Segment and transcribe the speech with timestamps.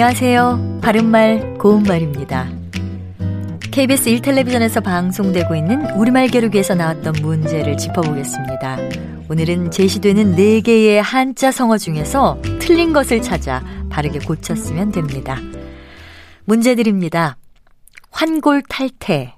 [0.00, 0.78] 안녕하세요.
[0.80, 2.48] 바른말 고운말입니다.
[3.72, 8.76] KBS 1텔레비전에서 방송되고 있는 우리말 겨루기에서 나왔던 문제를 짚어보겠습니다.
[9.28, 13.60] 오늘은 제시되는 4개의 한자 성어 중에서 틀린 것을 찾아
[13.90, 15.36] 바르게 고쳤으면 됩니다.
[16.44, 17.36] 문제 드립니다.
[18.12, 19.34] 환골탈태,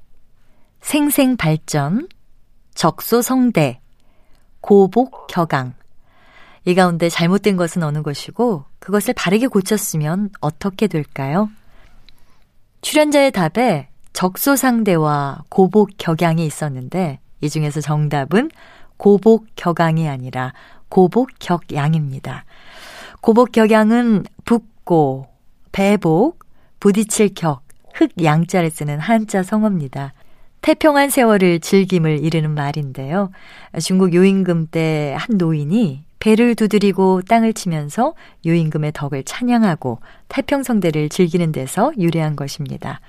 [0.83, 2.07] 생생발전,
[2.75, 3.81] 적소성대,
[4.61, 5.73] 고복격강.
[6.67, 11.49] 이 가운데 잘못된 것은 어느 것이고 그것을 바르게 고쳤으면 어떻게 될까요?
[12.83, 18.51] 출연자의 답에 적소상대와 고복격양이 있었는데 이 중에서 정답은
[18.97, 20.53] 고복격양이 아니라
[20.89, 22.45] 고복격양입니다.
[23.21, 25.29] 고복격양은 붓고,
[25.73, 26.45] 배복,
[26.81, 27.63] 부딪힐 격,
[27.95, 30.15] 흑양자를 쓰는 한자 성어입니다.
[30.63, 33.31] 태평한 세월을 즐김을 이르는 말인데요.
[33.81, 38.15] 중국 요임금 때 한 노인이 배를 두드리고 땅을 치면서
[38.47, 43.01] 요임금의 덕을 찬양하고 태평성대를 즐기는 데서 유래한 것입니다.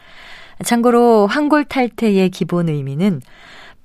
[0.63, 3.21] 참고로 황골 탈태의 기본 의미는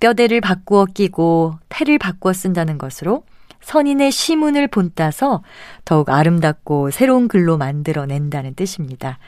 [0.01, 3.25] 뼈대를 바꾸어 끼고 태를 바꾸어 쓴다는 것으로
[3.63, 5.43] 선인의 시문을 본따서
[5.85, 9.19] 더욱 아름답고 새로운 글로 만들어낸다는 뜻입니다.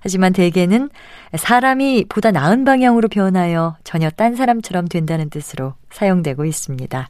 [0.00, 0.90] 하지만 대개는
[1.36, 7.08] 사람이 보다 나은 방향으로 변하여 전혀 딴 사람처럼 된다는 뜻으로 사용되고 있습니다.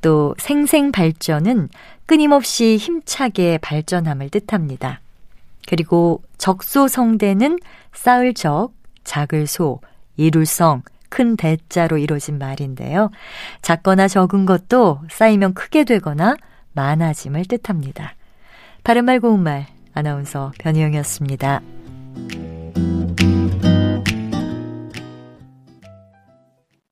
[0.00, 1.68] 또 생생 발전은
[2.06, 5.00] 끊임없이 힘차게 발전함을 뜻합니다.
[5.68, 7.58] 그리고 적소성대는
[7.92, 8.70] 쌓을 적,
[9.04, 9.80] 작을 소,
[10.16, 13.10] 이룰성, 큰 대자로 이루어진 말인데요.
[13.62, 16.36] 작거나 적은 것도 쌓이면 크게 되거나
[16.72, 18.14] 많아짐을 뜻합니다.
[18.84, 21.60] 바른말 고운말 아나운서 변희영이었습니다.